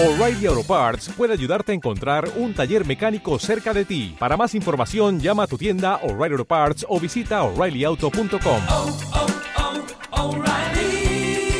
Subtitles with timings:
[0.00, 4.14] O'Reilly Auto Parts puede ayudarte a encontrar un taller mecánico cerca de ti.
[4.16, 8.62] Para más información, llama a tu tienda O'Reilly Auto Parts o visita oreillyauto.com.
[8.68, 8.96] oh,
[10.12, 11.50] oh, O'Reilly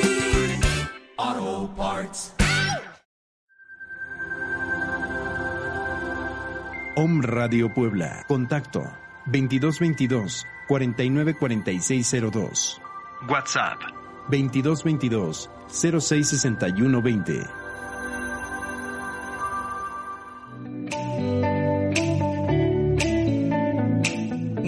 [1.16, 2.32] Auto Parts.
[6.95, 8.25] Om Radio Puebla.
[8.29, 8.85] Contacto
[9.27, 12.81] 2222 494602.
[13.29, 13.81] WhatsApp
[14.31, 17.67] 2222 066120.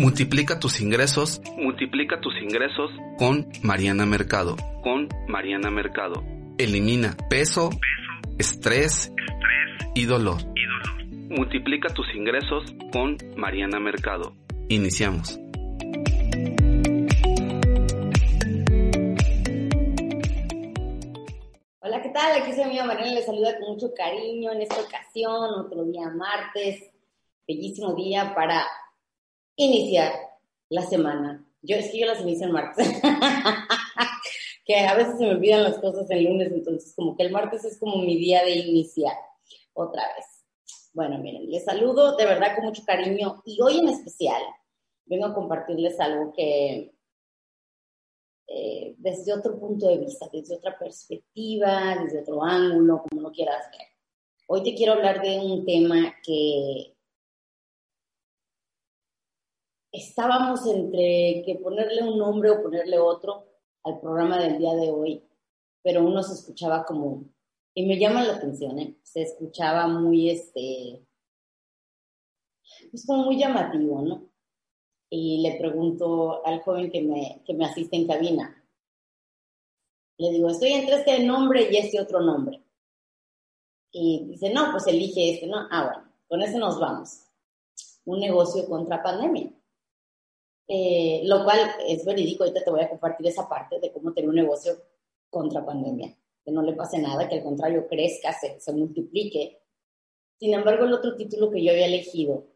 [0.01, 1.43] Multiplica tus ingresos.
[1.59, 4.57] Multiplica tus ingresos con Mariana Mercado.
[4.83, 6.25] Con Mariana Mercado.
[6.57, 7.69] Elimina peso,
[8.39, 9.13] estrés,
[9.95, 10.39] y dolor.
[11.29, 14.33] Multiplica tus ingresos con Mariana Mercado.
[14.71, 15.39] Iniciamos.
[21.81, 22.41] Hola, ¿qué tal?
[22.41, 26.91] Aquí su amiga Mariana les saluda con mucho cariño en esta ocasión, otro día martes,
[27.47, 28.65] bellísimo día para
[29.65, 30.13] iniciar
[30.69, 31.47] la semana.
[31.63, 32.89] Yo es que yo las inicio en martes,
[34.65, 37.65] que a veces se me olvidan las cosas el lunes, entonces como que el martes
[37.65, 39.15] es como mi día de iniciar
[39.75, 40.27] otra vez.
[40.93, 44.43] Bueno, miren, les saludo de verdad con mucho cariño y hoy en especial
[45.05, 46.95] vengo a compartirles algo que
[48.47, 53.71] eh, desde otro punto de vista, desde otra perspectiva, desde otro ángulo, como lo quieras
[53.71, 53.87] ver.
[54.49, 56.97] Hoy te quiero hablar de un tema que
[59.93, 63.47] estábamos entre que ponerle un nombre o ponerle otro
[63.85, 65.23] al programa del día de hoy,
[65.83, 67.25] pero uno se escuchaba como,
[67.75, 68.97] y me llama la atención, ¿eh?
[69.03, 71.07] se escuchaba muy, este,
[72.93, 74.31] es como muy llamativo, ¿no?
[75.11, 78.65] y le pregunto al joven que me, que me asiste en cabina.
[80.17, 82.63] Le digo, estoy entre este nombre y este otro nombre.
[83.91, 85.67] Y dice, no, pues elige este, ¿no?
[85.71, 87.25] Ah, bueno, con ese nos vamos.
[88.05, 89.51] Un negocio contra pandemia.
[90.73, 94.31] Eh, lo cual es verídico, ahorita te voy a compartir esa parte de cómo tener
[94.31, 94.81] un negocio
[95.29, 96.17] contra pandemia.
[96.45, 99.65] Que no le pase nada, que al contrario crezca, se, se multiplique.
[100.39, 102.47] Sin embargo, el otro título que yo había elegido,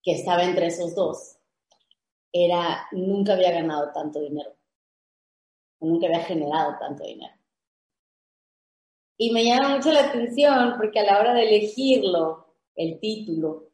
[0.00, 1.38] que estaba entre esos dos,
[2.32, 4.54] era nunca había ganado tanto dinero,
[5.80, 7.34] nunca había generado tanto dinero.
[9.18, 13.72] Y me llama mucho la atención porque a la hora de elegirlo, el título,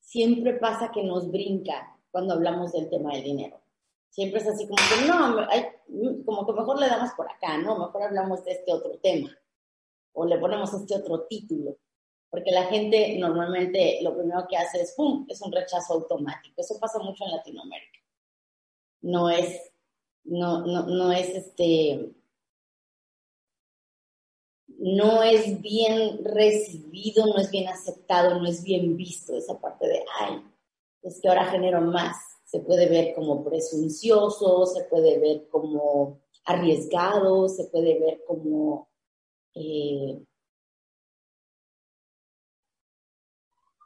[0.00, 3.60] siempre pasa que nos brinca cuando hablamos del tema del dinero.
[4.08, 5.66] Siempre es así como que no, hay,
[6.24, 7.78] como que mejor le damos por acá, ¿no?
[7.78, 9.30] Mejor hablamos de este otro tema
[10.12, 11.76] o le ponemos este otro título
[12.30, 16.54] porque la gente normalmente lo primero que hace es, ¡pum!, es un rechazo automático.
[16.56, 17.98] Eso pasa mucho en Latinoamérica.
[19.02, 19.72] No es,
[20.22, 22.14] no, no, no es este,
[24.78, 30.04] no es bien recibido, no es bien aceptado, no es bien visto esa parte de,
[30.20, 30.40] ay,
[31.02, 32.16] es que ahora genero más.
[32.44, 38.88] Se puede ver como presuncioso, se puede ver como arriesgado, se puede ver como...
[39.54, 40.20] Eh,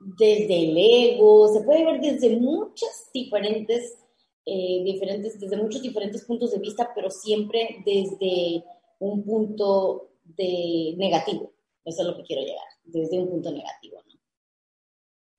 [0.04, 3.98] desde el ego, se puede ver desde muchas diferentes,
[4.44, 8.64] eh, diferentes, desde muchos diferentes puntos de vista, pero siempre desde
[8.98, 11.52] un punto de negativo.
[11.84, 13.98] Eso es lo que quiero llegar, desde un punto negativo,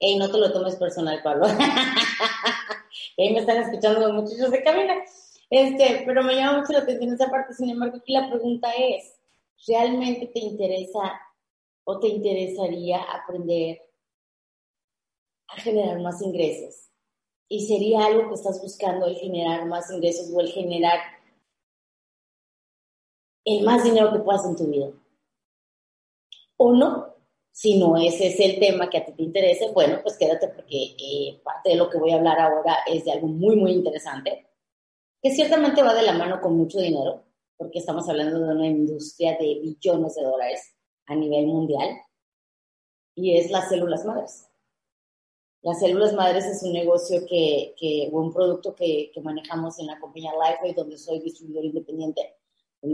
[0.06, 0.10] ¿no?
[0.10, 1.46] Ey, no te lo tomes personal, Pablo.
[3.18, 4.96] Ahí me están escuchando los muchachos de cabina.
[5.50, 7.54] Este, pero me llama mucho la atención esa parte.
[7.54, 9.16] Sin embargo, aquí la pregunta es,
[9.68, 11.20] ¿realmente te interesa
[11.86, 13.82] o te interesaría aprender
[15.48, 16.90] a generar más ingresos.
[17.48, 21.00] Y sería algo que estás buscando el generar más ingresos o el generar
[23.46, 24.92] el más dinero que puedas en tu vida.
[26.58, 27.15] O no,
[27.56, 30.76] si no ese es el tema que a ti te interese, bueno, pues quédate porque
[31.00, 34.46] eh, parte de lo que voy a hablar ahora es de algo muy, muy interesante,
[35.22, 37.24] que ciertamente va de la mano con mucho dinero,
[37.56, 41.92] porque estamos hablando de una industria de billones de dólares a nivel mundial,
[43.16, 44.50] y es las células madres.
[45.62, 49.88] Las células madres es un negocio que, que o un producto que, que, manejamos en
[49.88, 52.36] la compañía Lifeway, donde soy distribuidor independiente,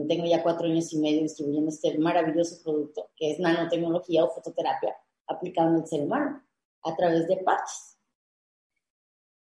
[0.08, 4.96] tengo ya cuatro años y medio distribuyendo este maravilloso producto, que es nanotecnología o fototerapia
[5.28, 6.44] aplicada en el ser humano
[6.84, 7.98] a través de parches.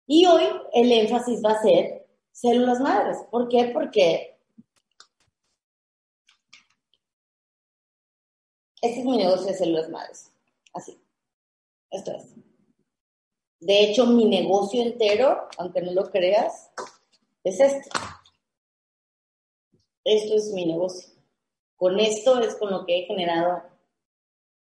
[0.06, 0.44] Y hoy
[0.74, 3.18] el énfasis va a ser células madres.
[3.32, 3.72] ¿Por qué?
[3.74, 4.38] Porque
[8.82, 10.32] este es mi negocio de células madres.
[10.74, 11.00] Así.
[11.90, 12.34] Esto es.
[13.60, 16.72] De hecho, mi negocio entero, aunque no lo creas,
[17.44, 17.90] es este.
[20.04, 21.14] Esto es mi negocio.
[21.76, 23.64] Con esto es con lo que he generado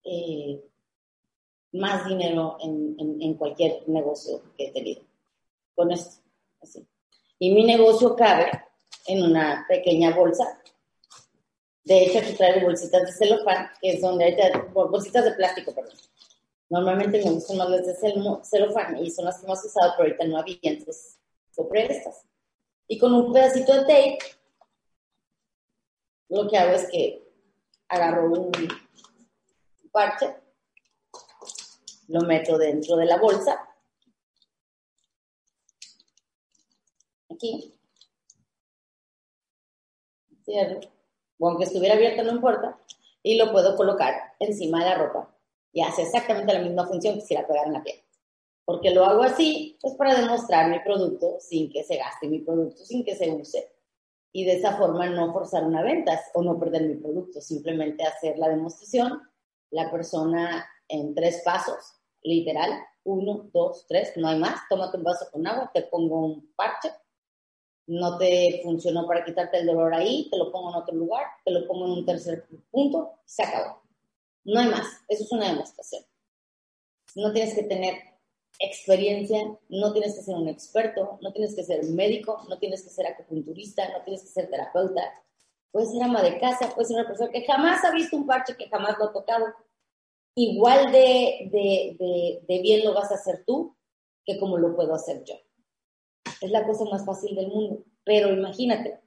[0.03, 0.63] eh,
[1.73, 5.01] más dinero en, en, cualquier negocio que he tenido.
[5.75, 6.21] Con esto,
[6.61, 6.85] así.
[7.37, 8.49] Y mi negocio cabe
[9.07, 10.61] en una pequeña bolsa.
[11.83, 14.35] De hecho, aquí traigo bolsitas de celofán, que son de,
[14.73, 15.95] bolsitas de plástico, perdón.
[16.69, 17.95] Normalmente me gustan más las de
[18.43, 21.17] celofán y son las que más he usado, pero ahorita no había, entonces
[21.55, 22.25] compré estas.
[22.87, 24.19] Y con un pedacito de tape,
[26.29, 27.27] lo que hago es que
[27.87, 28.51] agarro un
[29.91, 30.35] parche,
[32.07, 33.67] lo meto dentro de la bolsa,
[37.29, 37.73] aquí,
[40.43, 40.79] cierro,
[41.39, 42.79] o aunque estuviera abierto no importa,
[43.23, 45.35] y lo puedo colocar encima de la ropa.
[45.71, 48.03] Y hace exactamente la misma función que si la pegara en la piel.
[48.65, 52.83] Porque lo hago así, pues para demostrar mi producto sin que se gaste mi producto,
[52.85, 53.71] sin que se use.
[54.31, 58.37] Y de esa forma no forzar una venta o no perder mi producto, simplemente hacer
[58.37, 59.21] la demostración,
[59.71, 62.69] la persona en tres pasos, literal,
[63.03, 66.91] uno, dos, tres, no hay más, tómate un vaso con agua, te pongo un parche,
[67.87, 71.51] no te funcionó para quitarte el dolor ahí, te lo pongo en otro lugar, te
[71.51, 73.81] lo pongo en un tercer punto, se acabó.
[74.43, 76.03] No hay más, eso es una demostración.
[77.15, 77.95] No tienes que tener
[78.59, 82.89] experiencia, no tienes que ser un experto, no tienes que ser médico, no tienes que
[82.89, 85.01] ser acupunturista, no tienes que ser terapeuta.
[85.71, 88.57] Puedes ser ama de casa, puedes ser una persona que jamás ha visto un parche,
[88.57, 89.45] que jamás lo ha tocado.
[90.35, 93.75] Igual de, de, de, bien lo vas a hacer tú
[94.25, 95.35] que como lo puedo hacer yo.
[96.41, 97.83] Es la cosa más fácil del mundo.
[98.03, 98.99] Pero imagínate,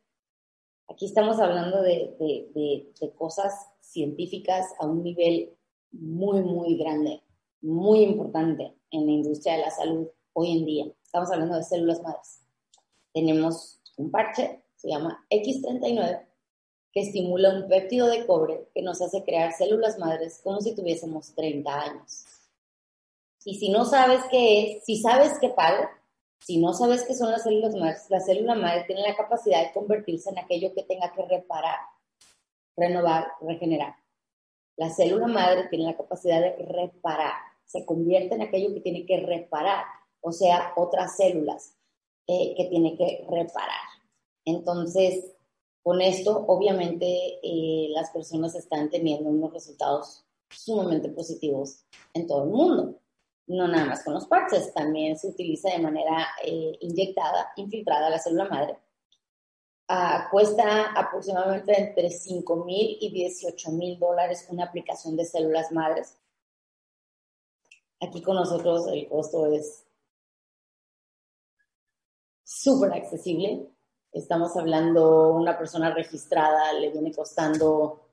[0.88, 5.56] aquí estamos hablando de, de cosas científicas a un nivel
[5.90, 7.22] muy, muy grande,
[7.60, 10.87] muy importante en la industria de la salud hoy en día.
[11.03, 12.41] Estamos hablando de células madres.
[13.12, 16.27] Tenemos un parche, se llama X39,
[16.93, 21.35] que estimula un péptido de cobre que nos hace crear células madres como si tuviésemos
[21.35, 22.25] 30 años.
[23.44, 25.89] Y si no sabes qué es, si sabes qué padre,
[26.39, 29.73] si no sabes qué son las células madres, la célula madre tiene la capacidad de
[29.73, 31.79] convertirse en aquello que tenga que reparar,
[32.77, 33.97] renovar, regenerar.
[34.77, 39.20] La célula madre tiene la capacidad de reparar se convierte en aquello que tiene que
[39.20, 39.84] reparar,
[40.20, 41.74] o sea, otras células
[42.26, 43.80] eh, que tiene que reparar.
[44.44, 45.32] Entonces,
[45.82, 47.06] con esto, obviamente,
[47.42, 53.00] eh, las personas están teniendo unos resultados sumamente positivos en todo el mundo.
[53.46, 58.19] No nada más con los parches, también se utiliza de manera eh, inyectada, infiltrada la
[58.19, 58.78] célula madre.
[59.88, 66.19] Ah, cuesta aproximadamente entre 5 mil y 18 mil dólares una aplicación de células madres.
[68.02, 69.84] Aquí con nosotros el costo es
[72.43, 73.69] súper accesible.
[74.12, 78.08] Estamos hablando, una persona registrada le viene costando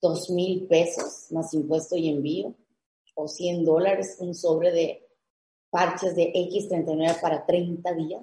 [0.00, 2.54] dos mil pesos más impuesto y envío,
[3.14, 5.08] o 100 dólares un sobre de
[5.70, 8.22] parches de X39 para 30 días,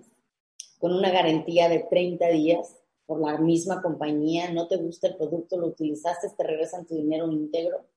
[0.80, 4.54] con una garantía de 30 días por la misma compañía.
[4.54, 7.93] No te gusta el producto, lo utilizaste, te regresan tu dinero íntegro.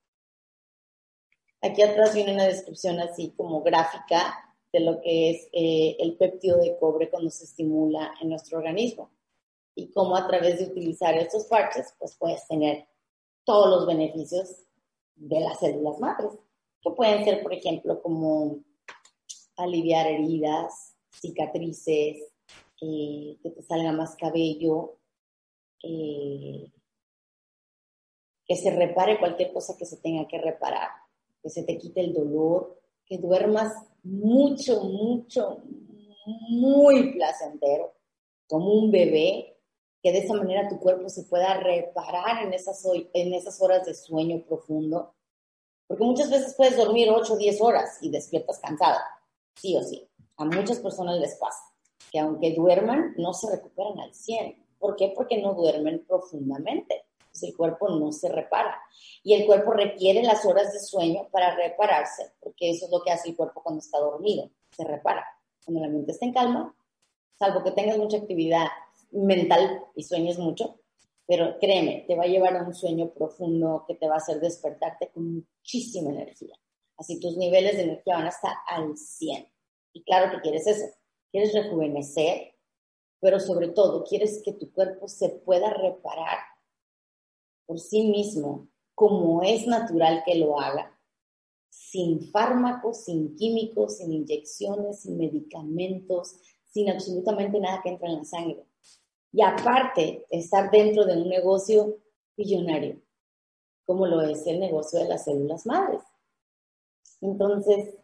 [1.61, 6.57] Aquí atrás viene una descripción así como gráfica de lo que es eh, el péptido
[6.59, 9.11] de cobre cuando se estimula en nuestro organismo.
[9.73, 12.87] Y cómo a través de utilizar estos parches pues puedes tener
[13.43, 14.63] todos los beneficios
[15.15, 16.31] de las células madres,
[16.81, 18.59] que pueden ser, por ejemplo, como
[19.55, 22.17] aliviar heridas, cicatrices,
[22.81, 24.97] eh, que te salga más cabello,
[25.81, 26.71] eh,
[28.45, 31.06] que se repare cualquier cosa que se tenga que reparar
[31.47, 33.73] que se te quite el dolor, que duermas
[34.03, 35.63] mucho, mucho,
[36.49, 37.93] muy placentero,
[38.49, 39.57] como un bebé,
[40.03, 43.93] que de esa manera tu cuerpo se pueda reparar en esas, en esas horas de
[43.93, 45.15] sueño profundo.
[45.87, 48.99] Porque muchas veces puedes dormir 8 o 10 horas y despiertas cansado,
[49.55, 50.05] sí o sí.
[50.35, 51.63] A muchas personas les pasa
[52.11, 54.65] que aunque duerman, no se recuperan al 100.
[54.79, 55.13] ¿Por qué?
[55.15, 57.06] Porque no duermen profundamente
[57.43, 58.79] el cuerpo no se repara.
[59.23, 63.11] Y el cuerpo requiere las horas de sueño para repararse, porque eso es lo que
[63.11, 65.25] hace el cuerpo cuando está dormido, se repara.
[65.63, 66.75] Cuando la mente está en calma,
[67.37, 68.67] salvo que tengas mucha actividad
[69.11, 70.79] mental y sueñes mucho,
[71.27, 74.39] pero créeme, te va a llevar a un sueño profundo que te va a hacer
[74.39, 76.55] despertarte con muchísima energía.
[76.97, 79.47] Así tus niveles de energía van a estar al 100.
[79.93, 80.85] Y claro que quieres eso,
[81.31, 82.55] quieres rejuvenecer,
[83.19, 86.37] pero sobre todo quieres que tu cuerpo se pueda reparar
[87.67, 90.97] por sí mismo, como es natural que lo haga,
[91.69, 98.25] sin fármacos, sin químicos, sin inyecciones, sin medicamentos, sin absolutamente nada que entre en la
[98.25, 98.65] sangre.
[99.31, 101.99] Y aparte, estar dentro de un negocio
[102.35, 103.01] millonario.
[103.85, 106.01] como lo es el negocio de las células madres.
[107.21, 107.95] Entonces,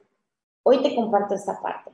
[0.63, 1.91] hoy te comparto esta parte.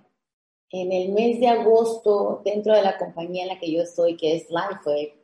[0.69, 4.35] En el mes de agosto, dentro de la compañía en la que yo estoy, que
[4.35, 5.18] es Lifeway,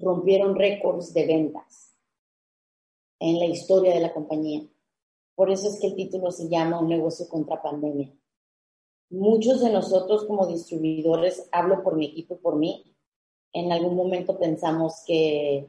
[0.00, 1.94] rompieron récords de ventas
[3.18, 4.62] en la historia de la compañía.
[5.34, 8.12] Por eso es que el título se llama Un negocio contra pandemia.
[9.10, 12.96] Muchos de nosotros como distribuidores, hablo por mi equipo y por mí,
[13.52, 15.68] en algún momento pensamos que,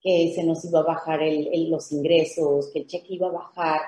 [0.00, 3.80] que se nos iba a bajar los ingresos, que el cheque iba a bajar,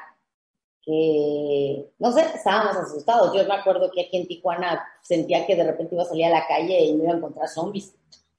[0.82, 3.36] que, no sé, estábamos asustados.
[3.36, 6.30] Yo me acuerdo que aquí en Tijuana sentía que de repente iba a salir a
[6.30, 7.94] la calle y me iba a encontrar zombies.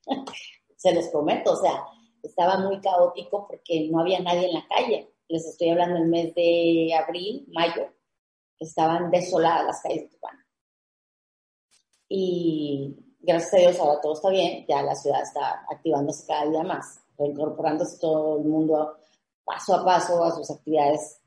[0.80, 1.86] se los prometo, o sea,
[2.24, 5.14] estaba muy caótico porque no había nadie en la calle.
[5.28, 7.90] Les estoy hablando el mes de abril, mayo,
[8.58, 10.48] estaban desoladas las calles de Tijuana.
[12.08, 16.64] Y gracias a Dios ahora todo está bien, ya la ciudad está activándose cada día
[16.64, 18.96] más, reincorporándose todo el mundo
[19.44, 21.20] paso a paso a sus actividades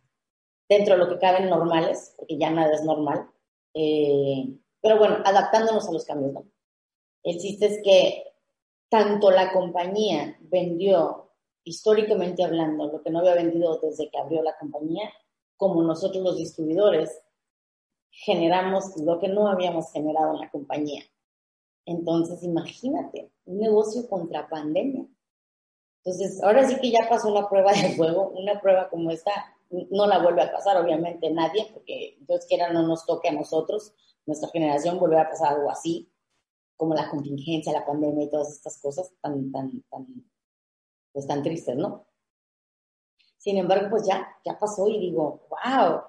[0.66, 3.30] dentro de lo que caben normales, porque ya nada es normal.
[3.74, 4.48] Eh,
[4.80, 6.46] pero bueno, adaptándonos a los cambios, ¿no?
[7.22, 8.31] El chiste es que
[8.92, 11.30] tanto la compañía vendió,
[11.64, 15.10] históricamente hablando, lo que no había vendido desde que abrió la compañía,
[15.56, 17.22] como nosotros los distribuidores
[18.10, 21.02] generamos lo que no habíamos generado en la compañía.
[21.86, 25.06] Entonces, imagínate, un negocio contra pandemia.
[26.04, 29.32] Entonces, ahora sí que ya pasó la prueba de fuego, una prueba como esta
[29.70, 33.94] no la vuelve a pasar, obviamente, nadie, porque Dios quiera no nos toque a nosotros,
[34.26, 36.11] nuestra generación vuelve a pasar algo así,
[36.82, 40.04] como la contingencia, la pandemia y todas estas cosas tan, tan, tan,
[41.12, 42.08] pues tan tristes, ¿no?
[43.38, 46.00] Sin embargo, pues ya, ya pasó y digo, wow.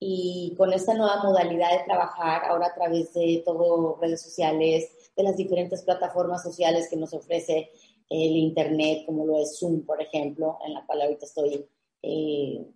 [0.00, 5.22] Y con esta nueva modalidad de trabajar ahora a través de todo redes sociales, de
[5.22, 7.70] las diferentes plataformas sociales que nos ofrece
[8.08, 11.68] el Internet, como lo es Zoom, por ejemplo, en la cual ahorita estoy
[12.00, 12.66] eh,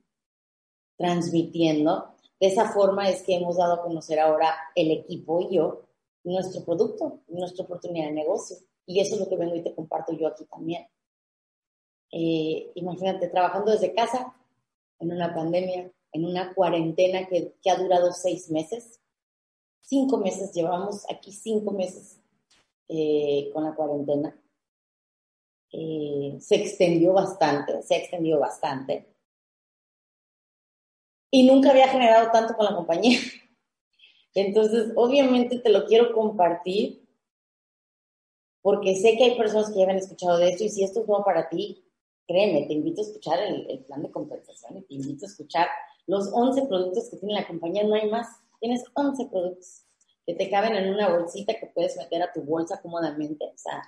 [0.99, 2.15] transmitiendo.
[2.39, 5.87] De esa forma es que hemos dado a conocer ahora el equipo y yo
[6.25, 8.57] nuestro producto, nuestra oportunidad de negocio.
[8.87, 10.87] Y eso es lo que vengo y te comparto yo aquí también.
[12.11, 14.35] Eh, imagínate, trabajando desde casa,
[14.99, 19.01] en una pandemia, en una cuarentena que, ha durado seis meses.
[19.81, 22.21] Cinco meses, llevamos aquí cinco meses
[22.89, 24.39] eh, con la cuarentena.
[25.73, 29.09] Eh, se extendió bastante, se ha extendido bastante.
[31.31, 33.19] Y nunca había generado tanto con la compañía.
[34.35, 37.07] Entonces, obviamente te lo quiero compartir
[38.63, 41.09] porque sé que hay personas que ya han escuchado de esto y si esto es
[41.09, 41.85] nuevo para ti,
[42.27, 45.67] créeme, te invito a escuchar el, el, plan de compensación y te invito a escuchar
[46.07, 48.29] los 11 productos que tiene la compañía, no hay más.
[48.61, 49.85] Tienes 11 productos
[50.25, 53.45] que te caben en una bolsita que puedes meter a tu bolsa cómodamente.
[53.45, 53.83] O sea,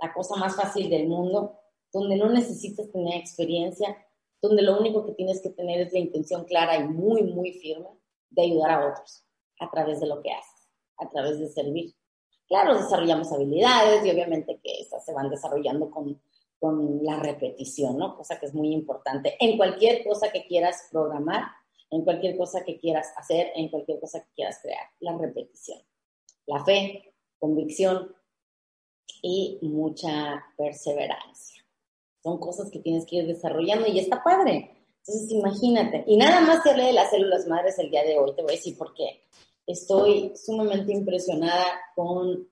[0.00, 1.58] la cosa más fácil del mundo,
[1.92, 3.96] donde no necesitas tener experiencia,
[4.42, 7.88] donde lo único que tienes que tener es la intención clara y muy, muy firme
[8.28, 9.25] de ayudar a otros
[9.58, 11.94] a través de lo que haces, a través de servir.
[12.48, 16.20] Claro, desarrollamos habilidades y obviamente que estas se van desarrollando con,
[16.60, 18.16] con la repetición, ¿no?
[18.16, 19.36] Cosa que es muy importante.
[19.40, 21.42] En cualquier cosa que quieras programar,
[21.90, 25.80] en cualquier cosa que quieras hacer, en cualquier cosa que quieras crear, la repetición.
[26.46, 28.14] La fe, convicción
[29.22, 31.64] y mucha perseverancia.
[32.22, 34.75] Son cosas que tienes que ir desarrollando y está padre.
[35.06, 36.04] Entonces, imagínate.
[36.06, 38.34] Y nada más te hablé de las células madres el día de hoy.
[38.34, 39.22] Te voy a decir por qué.
[39.66, 42.48] Estoy sumamente impresionada con...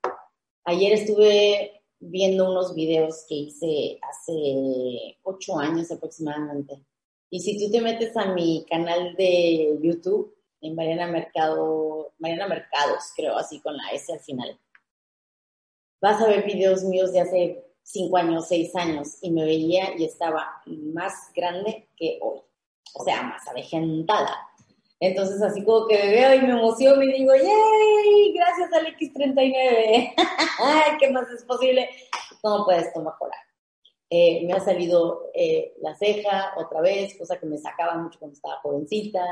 [0.65, 6.85] Ayer estuve viendo unos videos que hice hace ocho años aproximadamente.
[7.31, 13.13] Y si tú te metes a mi canal de YouTube, en Mariana Mercado, Mariana Mercados,
[13.15, 14.59] creo, así con la S al final,
[16.01, 20.05] vas a ver videos míos de hace cinco años, seis años, y me veía y
[20.05, 22.41] estaba más grande que hoy.
[22.95, 24.37] O sea, más avejentada.
[25.01, 28.33] Entonces, así como que me veo y me emociono y digo, ¡yay!
[28.33, 30.15] Gracias al X39.
[30.99, 31.91] ¿Qué más es posible?
[32.41, 33.39] ¿Cómo puede esto mejorar?
[34.09, 38.35] Eh, me ha salido eh, la ceja otra vez, cosa que me sacaba mucho cuando
[38.35, 39.23] estaba jovencita.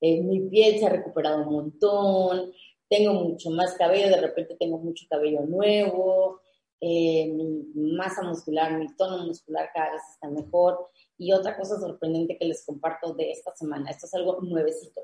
[0.00, 2.52] Eh, mi piel se ha recuperado un montón.
[2.88, 6.40] Tengo mucho más cabello, de repente tengo mucho cabello nuevo.
[6.80, 10.90] Mi masa muscular, mi tono muscular cada vez está mejor.
[11.16, 15.02] Y otra cosa sorprendente que les comparto de esta semana, esto es algo nuevecito.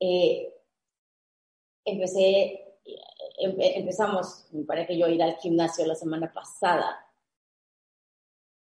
[0.00, 0.52] Eh,
[1.84, 2.78] empecé,
[3.38, 7.04] em, empezamos, mi pareja y yo, a ir al gimnasio la semana pasada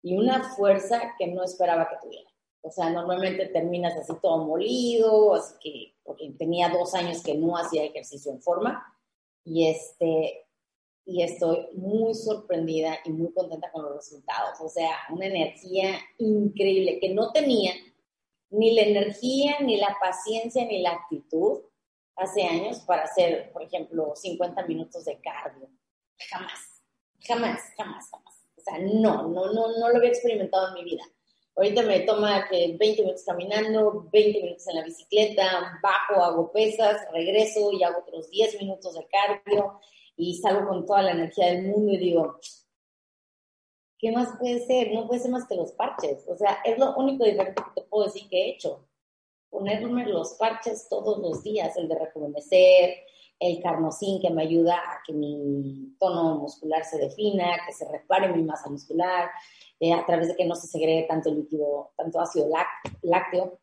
[0.02, 2.30] y una fuerza que no esperaba que tuviera.
[2.62, 7.56] O sea, normalmente terminas así todo molido, así que, porque tenía dos años que no
[7.56, 8.84] hacía ejercicio en forma.
[9.44, 10.41] Y este,
[11.04, 14.60] y estoy muy sorprendida y muy contenta con los resultados.
[14.60, 17.72] O sea, una energía increíble que no tenía
[18.50, 21.62] ni la energía, ni la paciencia, ni la actitud
[22.16, 25.68] hace años para hacer, por ejemplo, 50 minutos de cardio.
[26.30, 26.82] Jamás,
[27.26, 28.34] jamás, jamás, jamás.
[28.56, 31.02] O sea, no, no, no, no lo había experimentado en mi vida.
[31.56, 37.02] Ahorita me toma que 20 minutos caminando, 20 minutos en la bicicleta, bajo, hago pesas,
[37.12, 39.80] regreso y hago otros 10 minutos de cardio
[40.16, 42.38] y salgo con toda la energía del mundo y digo,
[43.98, 44.92] ¿qué más puede ser?
[44.92, 46.24] No puede ser más que los parches.
[46.28, 48.88] O sea, es lo único diferente que puedo decir que he hecho.
[49.48, 52.96] Ponerme los parches todos los días, el de rejuvenecer,
[53.38, 58.32] el carnosín que me ayuda a que mi tono muscular se defina, que se repare
[58.32, 59.30] mi masa muscular,
[59.80, 62.48] eh, a través de que no se segregue tanto líquido, tanto ácido
[63.02, 63.58] lácteo.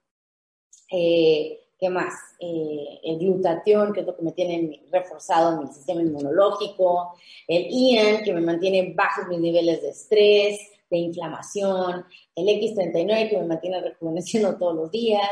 [0.91, 2.13] Eh, ¿Qué más?
[2.39, 7.13] Eh, el glutatión, que es lo que me tiene reforzado mi sistema inmunológico.
[7.47, 10.59] El IAN, que me mantiene bajos mis niveles de estrés,
[10.89, 12.05] de inflamación.
[12.35, 15.29] El X39, que me mantiene rejuveneciendo todos los días.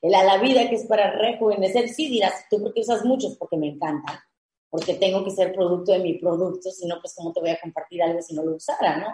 [0.00, 1.90] El a la vida, que es para rejuvenecer.
[1.90, 4.16] Sí, dirás, tú porque usas muchos, porque me encantan.
[4.70, 7.60] Porque tengo que ser producto de mi producto, si no, pues cómo te voy a
[7.60, 9.08] compartir algo si no lo usara, ¿no?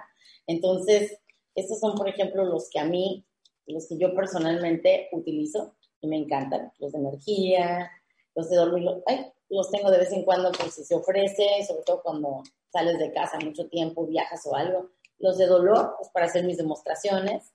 [0.46, 1.18] Entonces,
[1.56, 3.26] estos son, por ejemplo, los que a mí,
[3.66, 6.72] los que yo personalmente utilizo y me encantan.
[6.78, 7.90] Los de energía,
[8.34, 11.82] los de dormir, ay, los tengo de vez en cuando por si se ofrece, sobre
[11.82, 14.90] todo cuando sales de casa mucho tiempo, viajas o algo.
[15.18, 17.52] Los de dolor, pues para hacer mis demostraciones.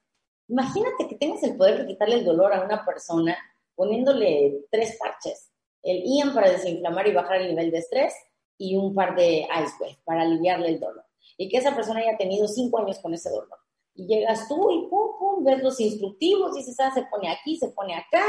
[0.47, 3.37] Imagínate que tengas el poder de quitarle el dolor a una persona
[3.75, 5.51] poniéndole tres parches.
[5.83, 8.13] El IAM para desinflamar y bajar el nivel de estrés
[8.57, 11.05] y un par de Ice para aliviarle el dolor.
[11.37, 13.57] Y que esa persona haya tenido cinco años con ese dolor.
[13.95, 17.95] Y llegas tú y pum, ves los instructivos, dices, ah, se pone aquí, se pone
[17.95, 18.23] acá,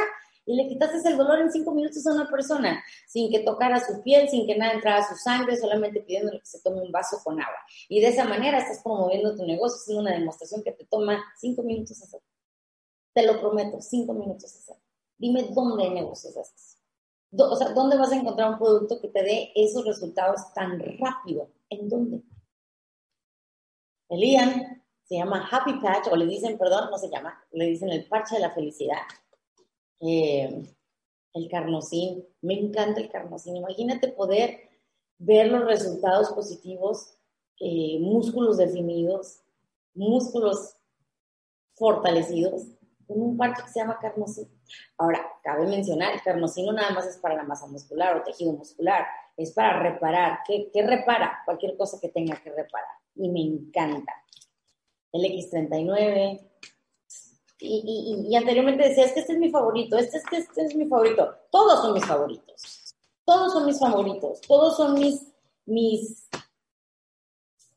[0.45, 4.03] y le quitaste el dolor en cinco minutos a una persona, sin que tocara su
[4.03, 7.19] piel, sin que nada entrara a su sangre, solamente pidiéndole que se tome un vaso
[7.23, 7.59] con agua.
[7.89, 11.63] Y de esa manera estás promoviendo tu negocio, haciendo una demostración que te toma cinco
[11.63, 12.21] minutos hacer.
[13.15, 14.77] Te lo prometo, cinco minutos hacer.
[15.17, 16.79] Dime dónde hay negocios estos.
[17.39, 21.49] O sea, ¿dónde vas a encontrar un producto que te dé esos resultados tan rápido?
[21.71, 22.23] ¿En dónde?
[24.09, 24.82] Elian,
[25.13, 28.37] se llama Happy Patch, o le dicen, perdón, no se llama, le dicen el parche
[28.37, 29.03] de la felicidad.
[30.01, 30.75] Eh,
[31.35, 33.57] el carnosín, me encanta el carnosín.
[33.57, 34.71] Imagínate poder
[35.19, 37.19] ver los resultados positivos,
[37.61, 39.43] eh, músculos definidos,
[39.93, 40.77] músculos
[41.75, 42.69] fortalecidos,
[43.07, 44.49] con un parche que se llama carnosín.
[44.97, 48.55] Ahora, cabe mencionar, el carnosín no nada más es para la masa muscular o tejido
[48.55, 49.05] muscular,
[49.37, 50.39] es para reparar.
[50.47, 51.43] ¿Qué, qué repara?
[51.45, 52.97] Cualquier cosa que tenga que reparar.
[53.15, 54.11] Y me encanta
[55.13, 56.49] el X39.
[57.65, 60.87] Y, y, anteriormente decía, es que este es mi favorito, este, este, este es mi
[60.87, 61.33] favorito.
[61.51, 62.95] Todos son mis favoritos.
[63.25, 64.41] Todos son mis favoritos.
[64.41, 65.29] Todos son mis,
[65.67, 66.29] mis,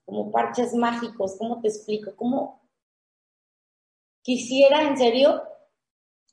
[0.04, 1.36] como parches mágicos.
[1.38, 2.16] ¿Cómo te explico?
[2.16, 2.68] ¿Cómo
[4.24, 5.44] quisiera, en serio?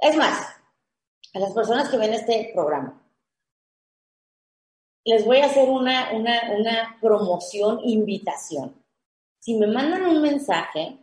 [0.00, 0.46] Es más,
[1.34, 2.98] a las personas que ven este programa,
[5.04, 8.81] les voy a hacer una, una, una promoción, invitación
[9.42, 10.98] si me mandan un mensaje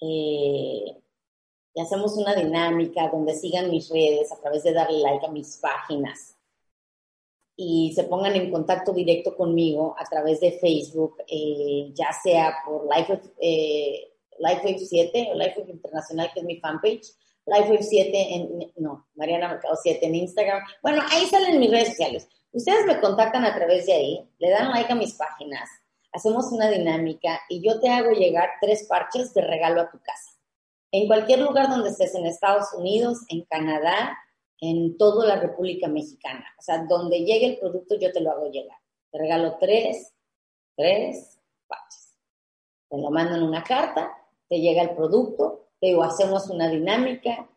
[0.00, 1.02] eh,
[1.74, 5.58] y hacemos una dinámica donde sigan mis redes a través de darle like a mis
[5.58, 6.34] páginas
[7.56, 12.86] y se pongan en contacto directo conmigo a través de Facebook, eh, ya sea por
[12.86, 17.12] LifeWave eh, 7 o LifeWave Internacional, que es mi fanpage,
[17.44, 20.62] LifeWave 7 en, no, Mariana Mercado 7 en Instagram.
[20.82, 22.28] Bueno, ahí salen mis redes sociales.
[22.50, 25.68] Ustedes me contactan a través de ahí, le dan like a mis páginas
[26.14, 30.30] hacemos una dinámica y yo te hago llegar tres parches de regalo a tu casa.
[30.92, 34.16] En cualquier lugar donde estés, en Estados Unidos, en Canadá,
[34.60, 36.46] en toda la República Mexicana.
[36.56, 38.78] O sea, donde llegue el producto yo te lo hago llegar.
[39.10, 40.14] Te regalo tres,
[40.76, 42.14] tres parches.
[42.88, 44.16] Te lo mando en una carta,
[44.48, 47.48] te llega el producto, te digo, hacemos una dinámica,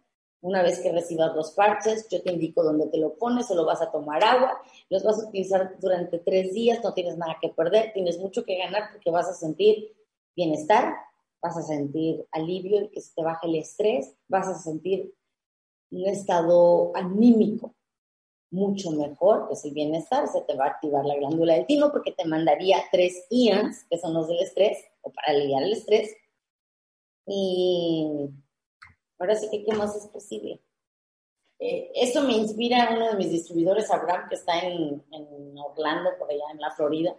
[0.41, 3.82] una vez que recibas los parches, yo te indico dónde te lo pones, solo vas
[3.82, 7.91] a tomar agua, los vas a utilizar durante tres días, no tienes nada que perder,
[7.93, 9.95] tienes mucho que ganar porque vas a sentir
[10.36, 10.93] bienestar,
[11.41, 15.13] vas a sentir alivio y que se te baje el estrés, vas a sentir
[15.91, 17.73] un estado anímico
[18.50, 21.91] mucho mejor, que es el bienestar, se te va a activar la glándula del timo
[21.91, 26.15] porque te mandaría tres IANs, que son los del estrés, o para aliviar el estrés,
[27.26, 28.30] y
[29.19, 30.62] Ahora sí que, ¿qué más es posible?
[31.60, 35.03] Eh, eso me inspira a uno de mis distribuidores, Abraham, que está en,
[35.58, 37.15] Orlando, por allá en la Florida.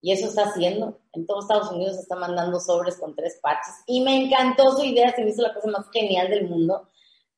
[0.00, 1.00] Y eso está haciendo.
[1.12, 3.74] En todos Estados Unidos está mandando sobres con tres parches.
[3.86, 6.88] Y me encantó su idea, se me hizo la cosa más genial del mundo.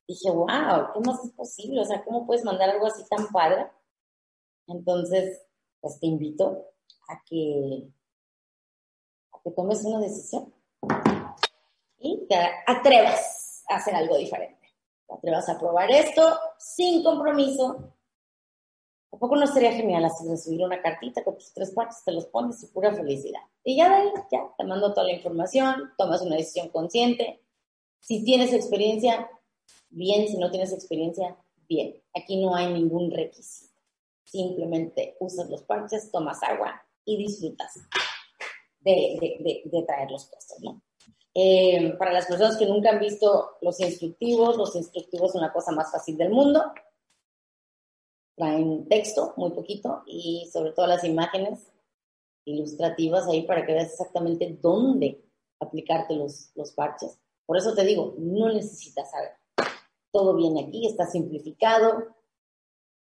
[0.07, 1.81] Dije, wow, ¿qué más es posible?
[1.81, 3.67] O sea, ¿cómo puedes mandar algo así tan padre?
[4.67, 5.41] Entonces,
[5.79, 6.65] pues te invito
[7.07, 7.91] a que
[9.43, 10.53] que tomes una decisión
[11.99, 12.35] y te
[12.67, 13.40] atrevas a
[13.75, 14.69] hacer algo diferente.
[15.07, 17.93] Te atrevas a probar esto sin compromiso.
[19.09, 22.63] Tampoco no sería genial así recibir una cartita con tus tres partes, te los pones
[22.63, 23.41] y pura felicidad.
[23.63, 27.41] Y ya de ahí, ya, te mando toda la información, tomas una decisión consciente.
[27.99, 29.29] Si tienes experiencia,
[29.89, 30.27] bien.
[30.27, 32.01] Si no tienes experiencia, bien.
[32.15, 33.71] Aquí no hay ningún requisito.
[34.23, 37.73] Simplemente usas los parches, tomas agua y disfrutas
[38.79, 40.81] de, de, traer los puestos, ¿no?
[41.33, 45.71] Eh, para las personas que nunca han visto los instructivos, los instructivos son la cosa
[45.71, 46.73] más fácil del mundo.
[48.35, 51.71] Traen texto, muy poquito, y sobre todo las imágenes
[52.45, 55.23] ilustrativas ahí para que veas exactamente dónde
[55.59, 57.17] aplicarte los, los parches.
[57.45, 59.31] Por eso te digo, no necesitas saber.
[60.11, 62.15] Todo viene aquí, está simplificado.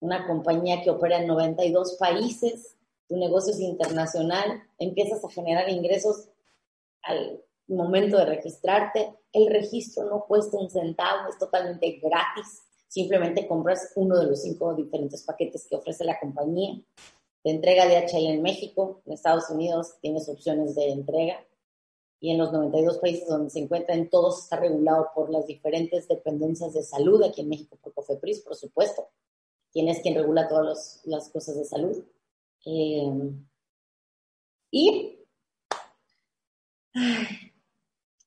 [0.00, 2.76] Una compañía que opera en 92 países,
[3.08, 6.28] tu negocio es internacional, empiezas a generar ingresos
[7.02, 7.42] al
[7.76, 9.14] momento de registrarte.
[9.32, 12.62] El registro no cuesta un centavo, es totalmente gratis.
[12.88, 16.80] Simplemente compras uno de los cinco diferentes paquetes que ofrece la compañía.
[17.44, 21.42] De entrega DHL en México, en Estados Unidos tienes opciones de entrega
[22.20, 26.74] y en los 92 países donde se encuentran todos está regulado por las diferentes dependencias
[26.74, 29.08] de salud, aquí en México por COFEPRIS, por supuesto,
[29.72, 32.04] quien es quien regula todas las cosas de salud.
[32.66, 33.32] Eh,
[34.70, 35.18] y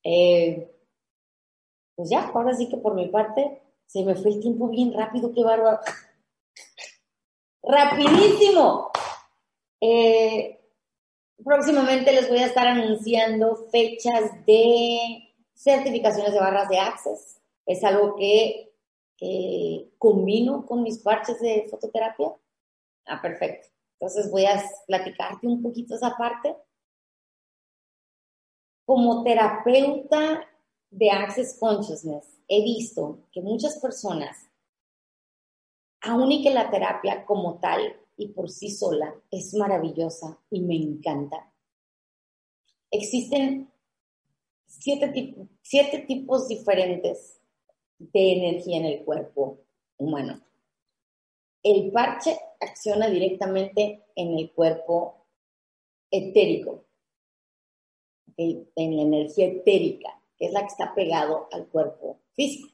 [0.04, 0.70] eh,
[1.96, 5.34] pues ya, ahora sí que por mi parte se me fue el tiempo bien rápido,
[5.34, 5.80] qué bárbaro.
[7.64, 8.92] Rapidísimo.
[9.80, 10.60] Eh,
[11.44, 17.42] próximamente les voy a estar anunciando fechas de certificaciones de barras de Access.
[17.66, 18.70] Es algo que
[19.98, 22.34] combino con mis parches de fototerapia.
[23.06, 23.68] Ah, perfecto.
[24.00, 26.56] Entonces voy a platicarte un poquito esa parte.
[28.94, 30.48] Como terapeuta
[30.92, 34.38] de Access Consciousness, he visto que muchas personas,
[36.02, 37.82] aun y que la terapia como tal
[38.18, 41.52] y por sí sola es maravillosa y me encanta,
[42.92, 43.74] existen
[44.68, 47.42] siete, siete tipos diferentes
[47.98, 49.58] de energía en el cuerpo
[49.98, 50.40] humano.
[51.64, 55.26] El parche acciona directamente en el cuerpo
[56.12, 56.86] etérico,
[58.38, 62.70] en la energía etérica, que es la que está pegado al cuerpo físico.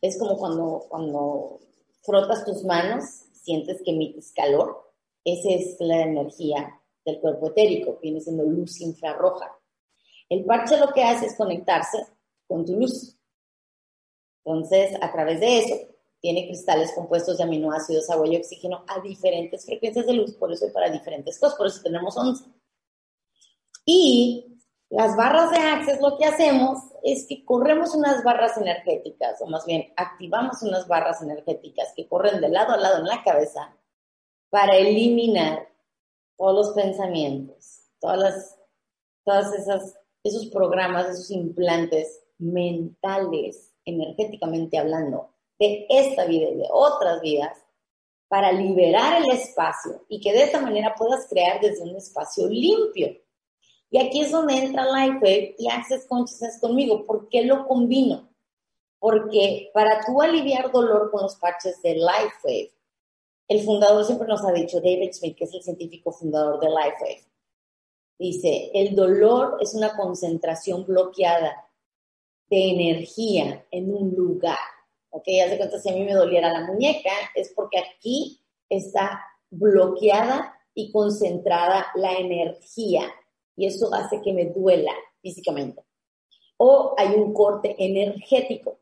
[0.00, 1.60] Es como cuando, cuando
[2.02, 4.92] frotas tus manos, sientes que emites calor.
[5.24, 9.56] Esa es la energía del cuerpo etérico, viene siendo luz infrarroja.
[10.28, 11.98] El parche lo que hace es conectarse
[12.46, 13.16] con tu luz.
[14.44, 15.74] Entonces, a través de eso,
[16.20, 20.64] tiene cristales compuestos de aminoácidos, agua y oxígeno a diferentes frecuencias de luz, por eso
[20.64, 22.44] hay para diferentes cosas, por eso tenemos 11.
[23.84, 24.51] Y
[24.92, 29.64] las barras de Access lo que hacemos es que corremos unas barras energéticas, o más
[29.64, 33.74] bien activamos unas barras energéticas que corren de lado a lado en la cabeza
[34.50, 35.66] para eliminar
[36.36, 38.58] todos los pensamientos, todas las,
[39.24, 47.22] todas esas, esos programas, esos implantes mentales, energéticamente hablando, de esta vida y de otras
[47.22, 47.56] vidas
[48.28, 53.16] para liberar el espacio y que de esta manera puedas crear desde un espacio limpio.
[53.92, 57.06] Y aquí es donde entra LifeWave y Access Consciousness conmigo.
[57.06, 58.28] ¿Por qué lo combino?
[58.98, 62.72] Porque para tú aliviar dolor con los parches de LifeWave,
[63.48, 67.24] el fundador siempre nos ha dicho, David Smith, que es el científico fundador de LifeWave,
[68.18, 71.68] dice, el dolor es una concentración bloqueada
[72.48, 74.58] de energía en un lugar
[75.12, 75.24] ¿ok?
[75.44, 80.58] Haz de cuenta, si a mí me doliera la muñeca, es porque aquí está bloqueada
[80.74, 83.12] y concentrada la energía
[83.56, 85.84] y eso hace que me duela físicamente.
[86.56, 88.78] O hay un corte energético.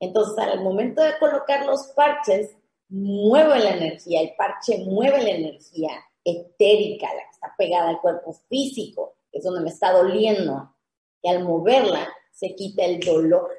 [0.00, 2.56] Entonces, al momento de colocar los parches,
[2.88, 5.90] mueve la energía, el parche mueve la energía
[6.24, 10.74] etérica, la que está pegada al cuerpo físico, que es donde me está doliendo,
[11.22, 13.50] y al moverla se quita el dolor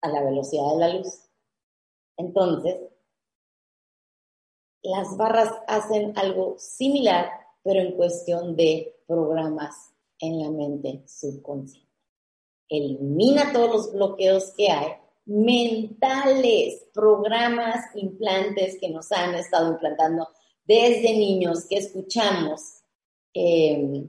[0.00, 1.28] a la velocidad de la luz.
[2.16, 2.76] Entonces,
[4.82, 7.30] las barras hacen algo similar,
[7.66, 11.90] pero en cuestión de programas en la mente subconsciente.
[12.68, 14.92] Elimina todos los bloqueos que hay
[15.24, 20.28] mentales, programas, implantes que nos han estado implantando
[20.64, 22.84] desde niños que escuchamos.
[23.34, 24.04] Eh,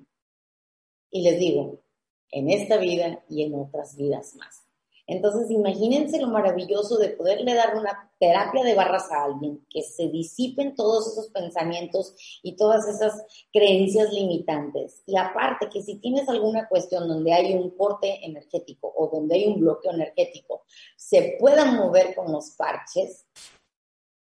[1.10, 1.82] y les digo,
[2.30, 4.67] en esta vida y en otras vidas más.
[5.08, 10.10] Entonces, imagínense lo maravilloso de poderle dar una terapia de barras a alguien, que se
[10.10, 15.04] disipen todos esos pensamientos y todas esas creencias limitantes.
[15.06, 19.48] Y aparte, que si tienes alguna cuestión donde hay un corte energético o donde hay
[19.48, 20.64] un bloqueo energético,
[20.98, 23.26] se puedan mover con los parches.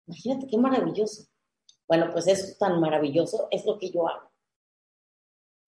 [0.06, 1.24] Imagínate qué maravilloso.
[1.88, 4.33] Bueno, pues eso tan maravilloso es lo que yo hago.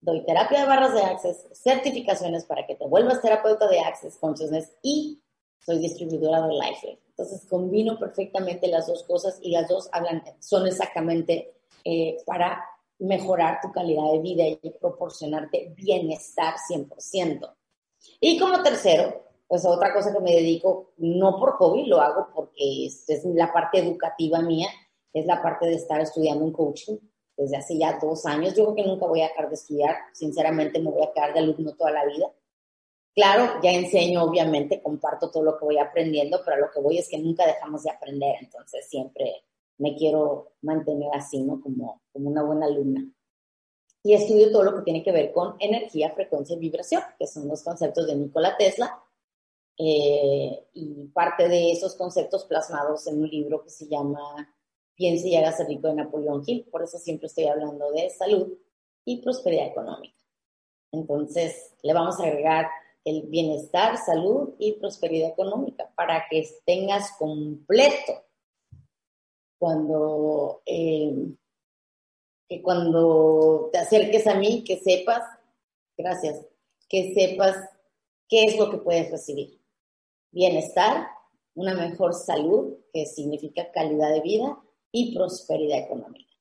[0.06, 4.70] Doy terapia de barras de Access, certificaciones para que te vuelvas terapeuta de Access Consciousness
[4.80, 5.20] y
[5.58, 7.00] soy distribuidora de Life.
[7.08, 12.64] Entonces combino perfectamente las dos cosas y las dos hablan, son exactamente eh, para
[13.00, 17.52] mejorar tu calidad de vida y proporcionarte bienestar 100%.
[18.20, 22.86] Y como tercero, pues otra cosa que me dedico, no por hobby, lo hago porque
[22.86, 24.68] es, es la parte educativa mía,
[25.12, 26.96] es la parte de estar estudiando un coaching
[27.36, 28.54] desde hace ya dos años.
[28.54, 31.40] Yo creo que nunca voy a dejar de estudiar, sinceramente me voy a quedar de
[31.40, 32.32] alumno toda la vida.
[33.14, 37.08] Claro, ya enseño, obviamente, comparto todo lo que voy aprendiendo, pero lo que voy es
[37.08, 39.42] que nunca dejamos de aprender, entonces siempre
[39.78, 41.60] me quiero mantener así, ¿no?
[41.60, 43.08] Como, como una buena alumna.
[44.02, 47.48] Y estudio todo lo que tiene que ver con energía, frecuencia y vibración, que son
[47.48, 49.02] los conceptos de Nikola Tesla,
[49.78, 54.48] eh, y parte de esos conceptos plasmados en un libro que se llama
[54.96, 56.66] piense y hágase rico de Napoleón Hill.
[56.70, 58.58] Por eso siempre estoy hablando de salud
[59.04, 60.16] y prosperidad económica.
[60.90, 62.66] Entonces, le vamos a agregar
[63.04, 68.24] el bienestar, salud y prosperidad económica para que tengas completo
[69.58, 71.14] cuando, eh,
[72.48, 75.22] que cuando te acerques a mí, que sepas,
[75.96, 76.44] gracias,
[76.88, 77.56] que sepas
[78.28, 79.60] qué es lo que puedes recibir.
[80.32, 81.06] Bienestar,
[81.54, 84.58] una mejor salud, que significa calidad de vida,
[84.96, 86.32] y prosperidad económica.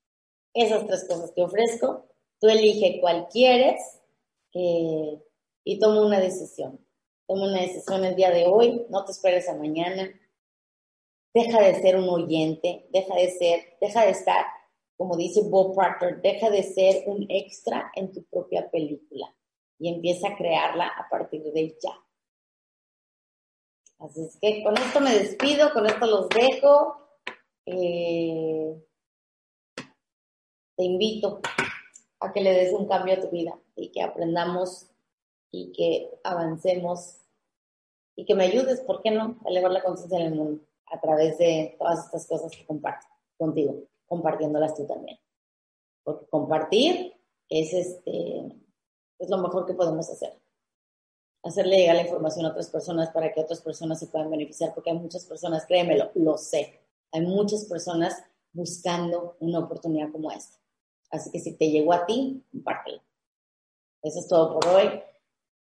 [0.54, 2.06] Esas tres cosas te ofrezco,
[2.40, 3.82] tú elige cuál quieres
[4.54, 5.22] eh,
[5.66, 6.80] y toma una decisión.
[7.28, 10.10] Toma una decisión el día de hoy, no te esperes a mañana.
[11.34, 14.46] Deja de ser un oyente, deja de ser, deja de estar,
[14.96, 19.36] como dice Bob Proctor, deja de ser un extra en tu propia película
[19.78, 22.02] y empieza a crearla a partir de ya.
[24.00, 27.05] Así es que con esto me despido, con esto los dejo.
[27.66, 28.86] Eh,
[30.76, 31.42] te invito
[32.20, 34.88] a que le des un cambio a tu vida y que aprendamos
[35.52, 37.22] y que avancemos
[38.16, 41.00] y que me ayudes, ¿por qué no?, a elevar la conciencia en el mundo a
[41.00, 45.18] través de todas estas cosas que comparto contigo, compartiéndolas tú también.
[46.04, 47.14] Porque compartir
[47.50, 48.46] es, este,
[49.20, 50.40] es lo mejor que podemos hacer.
[51.44, 54.92] Hacerle llegar la información a otras personas para que otras personas se puedan beneficiar, porque
[54.92, 56.85] hay muchas personas, créemelo, lo sé,
[57.16, 60.58] hay muchas personas buscando una oportunidad como esta.
[61.10, 63.02] Así que si te llegó a ti, compártelo.
[64.02, 65.02] Eso es todo por hoy.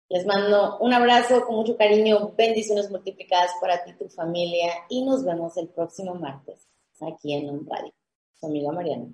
[0.10, 5.04] Les mando un abrazo con mucho cariño, bendiciones multiplicadas para ti y tu familia y
[5.04, 6.68] nos vemos el próximo martes
[7.00, 7.94] aquí en un radio.
[8.40, 9.06] Su amiga Mariana.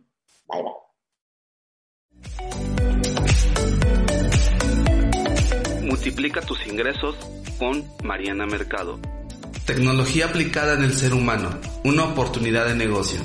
[0.47, 0.73] Bye bye.
[5.81, 7.15] Multiplica tus ingresos
[7.59, 8.97] con Mariana Mercado.
[9.65, 11.49] Tecnología aplicada en el ser humano,
[11.83, 13.21] una oportunidad de negocio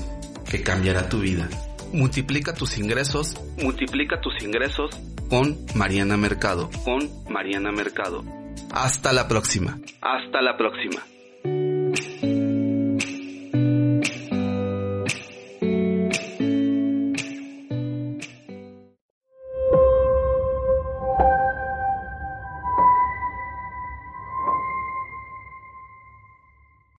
[0.48, 1.48] que cambiará tu vida.
[1.92, 4.90] Multiplica tus ingresos, multiplica tus ingresos
[5.30, 8.24] con Mariana Mercado, con Mariana Mercado.
[8.70, 9.78] Hasta la próxima.
[10.02, 11.02] Hasta la próxima.